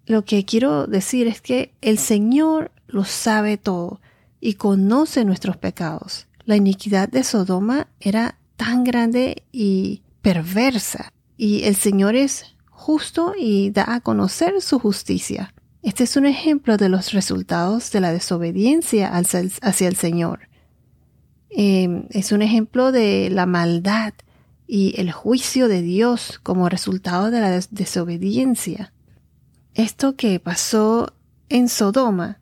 Lo 0.06 0.26
que 0.26 0.46
quiero 0.46 0.88
decir 0.88 1.28
es 1.28 1.42
que 1.42 1.74
el 1.82 1.98
Señor 1.98 2.72
lo 2.88 3.06
sabe 3.06 3.58
todo 3.58 4.02
y 4.40 4.56
conoce 4.56 5.24
nuestros 5.24 5.58
pecados. 5.58 6.28
La 6.46 6.56
iniquidad 6.56 7.08
de 7.08 7.24
Sodoma 7.24 7.88
era 8.00 8.38
tan 8.58 8.84
grande 8.84 9.44
y 9.52 10.02
perversa 10.22 11.14
y 11.38 11.64
el 11.64 11.76
Señor 11.76 12.16
es 12.16 12.56
justo 12.70 13.34
y 13.38 13.70
da 13.70 13.94
a 13.94 14.02
conocer 14.02 14.62
su 14.62 14.80
justicia. 14.80 15.54
Este 15.84 16.04
es 16.04 16.16
un 16.16 16.26
ejemplo 16.26 16.78
de 16.78 16.90
los 16.90 17.14
resultados 17.14 17.92
de 17.92 18.02
la 18.02 18.12
desobediencia 18.12 19.12
hacia 19.12 19.88
el 19.88 19.96
Señor. 19.96 20.50
Em, 21.50 22.06
es 22.12 22.32
un 22.32 22.42
ejemplo 22.42 22.92
de 22.92 23.30
la 23.30 23.46
maldad 23.46 24.14
y 24.74 24.94
el 25.02 25.12
juicio 25.12 25.68
de 25.68 25.82
Dios 25.82 26.40
como 26.44 26.70
resultado 26.70 27.30
de 27.30 27.42
la 27.42 27.60
desobediencia. 27.72 28.94
Esto 29.74 30.16
que 30.16 30.40
pasó 30.40 31.14
en 31.50 31.68
Sodoma 31.68 32.40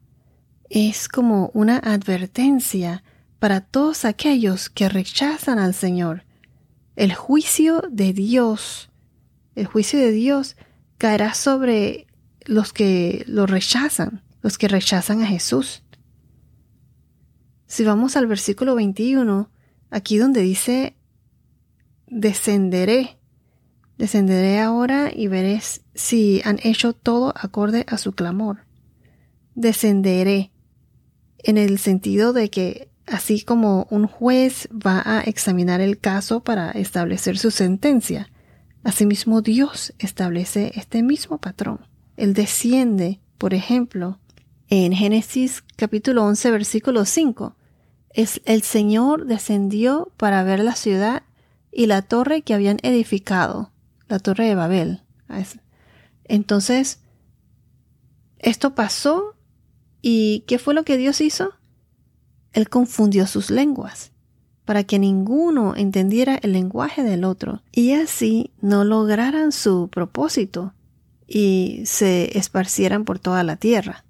es 0.70 1.08
como 1.08 1.50
una 1.56 1.80
advertencia 1.80 3.04
para 3.39 3.62
todos 3.62 4.06
aquellos 4.06 4.70
que 4.70 4.89
rechazan 4.89 5.58
al 5.58 5.74
Señor. 5.74 6.24
El 6.96 7.15
juicio 7.15 7.82
de 7.89 8.13
Dios, 8.13 8.92
el 9.56 9.65
juicio 9.65 9.98
de 9.98 10.12
Dios 10.12 10.56
caerá 11.00 11.34
sobre 11.34 12.06
los 12.46 12.74
que 12.74 13.24
lo 13.26 13.48
rechazan, 13.48 14.22
los 14.44 14.60
que 14.60 14.68
rechazan 14.68 15.24
a 15.24 15.26
Jesús. 15.26 15.82
Si 17.65 17.84
vamos 17.84 18.15
al 18.15 18.28
versículo 18.28 18.76
21, 18.76 19.50
aquí 19.89 20.20
donde 20.20 20.42
dice, 20.42 20.96
descenderé, 22.10 23.17
descenderé 23.98 24.60
ahora 24.60 25.12
y 25.13 25.28
veré 25.28 25.62
si 25.93 26.41
han 26.43 26.60
hecho 26.63 26.93
todo 26.93 27.34
acorde 27.36 27.86
a 27.88 27.98
su 27.98 28.13
clamor. 28.13 28.65
Descenderé, 29.56 30.52
en 31.39 31.58
el 31.58 31.80
sentido 31.80 32.34
de 32.34 32.50
que 32.50 32.89
así 33.08 33.41
como 33.41 33.88
un 33.89 34.08
juez 34.08 34.67
va 34.72 35.02
a 35.06 35.22
examinar 35.22 35.82
el 35.82 36.00
caso 36.00 36.43
para 36.43 36.72
establecer 36.72 37.38
su 37.38 37.52
sentencia, 37.52 38.30
asimismo 38.84 39.41
Dios 39.41 39.93
establece 40.00 40.72
este 40.76 41.04
mismo 41.04 41.39
patrón. 41.39 41.88
Él 42.17 42.34
desciende, 42.34 43.19
por 43.38 43.54
ejemplo, 43.54 44.19
en 44.69 44.93
Génesis 44.93 45.63
capítulo 45.76 46.26
11, 46.26 46.52
versículo 46.52 47.06
5. 47.06 47.56
Es 48.12 48.41
el 48.45 48.62
Señor 48.62 49.26
descendió 49.26 50.12
para 50.17 50.43
ver 50.43 50.60
la 50.60 50.76
ciudad 50.76 51.24
y 51.71 51.86
la 51.86 52.01
torre 52.01 52.41
que 52.41 52.53
habían 52.53 52.77
edificado, 52.84 53.71
la 54.08 54.19
torre 54.19 54.45
de 54.45 54.55
Babel. 54.55 55.01
Entonces, 56.25 56.99
esto 58.39 58.75
pasó 58.75 59.36
y 60.01 60.43
¿qué 60.47 60.60
fue 60.60 60.73
lo 60.73 60.84
que 60.84 60.97
Dios 60.97 61.21
hizo? 61.21 61.51
Él 62.53 62.69
confundió 62.69 63.27
sus 63.27 63.51
lenguas 63.51 64.12
para 64.65 64.84
que 64.84 64.99
ninguno 64.99 65.75
entendiera 65.75 66.36
el 66.36 66.53
lenguaje 66.53 67.03
del 67.03 67.23
otro 67.23 67.63
y 67.71 67.93
así 67.93 68.51
no 68.62 68.84
lograran 68.84 69.51
su 69.51 69.89
propósito 69.89 70.73
y 71.27 71.82
se 71.86 72.38
esparcieran 72.38 73.03
por 73.03 73.19
toda 73.19 73.43
la 73.43 73.55
tierra. 73.55 74.05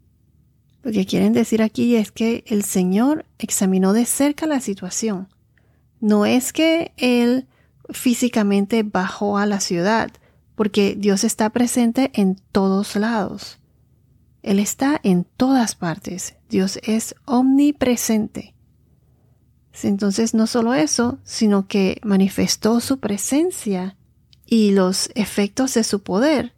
Lo 0.83 0.91
que 0.91 1.05
quieren 1.05 1.33
decir 1.33 1.61
aquí 1.61 1.95
es 1.95 2.11
que 2.11 2.43
el 2.47 2.63
Señor 2.63 3.25
examinó 3.37 3.93
de 3.93 4.05
cerca 4.05 4.47
la 4.47 4.61
situación. 4.61 5.27
No 5.99 6.25
es 6.25 6.53
que 6.53 6.93
Él 6.97 7.47
físicamente 7.89 8.83
bajó 8.83 9.37
a 9.37 9.45
la 9.45 9.59
ciudad, 9.59 10.11
porque 10.55 10.95
Dios 10.97 11.23
está 11.23 11.49
presente 11.49 12.11
en 12.13 12.35
todos 12.51 12.95
lados. 12.95 13.59
Él 14.41 14.59
está 14.59 14.99
en 15.03 15.25
todas 15.25 15.75
partes. 15.75 16.35
Dios 16.49 16.79
es 16.83 17.15
omnipresente. 17.25 18.55
Entonces 19.83 20.33
no 20.33 20.47
solo 20.47 20.73
eso, 20.73 21.19
sino 21.23 21.67
que 21.67 22.01
manifestó 22.03 22.79
su 22.79 22.99
presencia 22.99 23.95
y 24.45 24.71
los 24.71 25.09
efectos 25.15 25.73
de 25.73 25.83
su 25.83 26.01
poder 26.03 26.53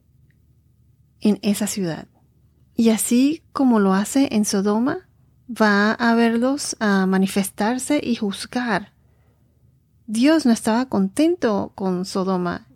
en 1.19 1.39
esa 1.41 1.67
ciudad. 1.67 2.07
Y 2.75 2.89
así 2.89 3.43
como 3.51 3.79
lo 3.79 3.93
hace 3.93 4.29
en 4.31 4.45
Sodoma, 4.45 5.07
va 5.49 5.91
a 5.91 6.15
verlos 6.15 6.75
a 6.79 7.05
manifestarse 7.05 7.99
y 8.03 8.15
juzgar. 8.15 8.93
Dios 10.11 10.45
no 10.45 10.51
estaba 10.51 10.89
contento 10.89 11.71
con 11.73 12.03
Sodoma 12.03 12.67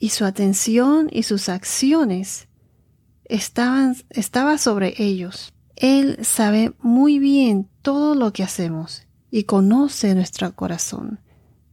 y 0.00 0.08
su 0.08 0.24
atención 0.24 1.06
y 1.12 1.22
sus 1.22 1.48
acciones 1.48 2.48
estaban 3.24 3.94
estaba 4.10 4.58
sobre 4.58 4.94
ellos. 4.98 5.52
Él 5.76 6.18
sabe 6.24 6.72
muy 6.80 7.20
bien 7.20 7.68
todo 7.82 8.16
lo 8.16 8.32
que 8.32 8.42
hacemos 8.42 9.06
y 9.30 9.44
conoce 9.44 10.16
nuestro 10.16 10.56
corazón. 10.56 11.20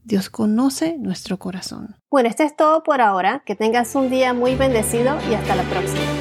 Dios 0.04 0.30
conoce 0.30 1.00
nuestro 1.00 1.40
corazón. 1.40 1.96
Bueno, 2.12 2.30
esto 2.30 2.44
es 2.44 2.56
todo 2.56 2.84
por 2.84 3.02
ahora. 3.02 3.42
Que 3.48 3.56
tengas 3.56 3.96
un 3.96 4.12
día 4.12 4.36
muy 4.36 4.54
bendecido 4.54 5.18
y 5.28 5.34
hasta 5.34 5.56
la 5.56 5.64
próxima. 5.64 6.19